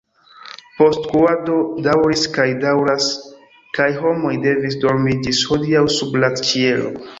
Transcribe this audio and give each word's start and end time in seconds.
Postskuado 0.77 1.57
daŭris 1.87 2.23
kaj 2.39 2.47
daŭras 2.65 3.11
kaj 3.79 3.89
homoj 4.01 4.33
devis 4.49 4.81
dormi 4.87 5.17
ĝis 5.29 5.45
hodiaŭ 5.53 5.87
sub 6.01 6.21
la 6.25 6.35
ĉielo. 6.45 6.95